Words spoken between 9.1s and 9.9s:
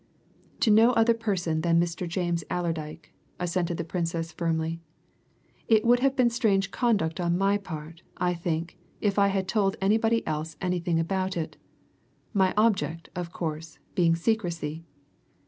I had told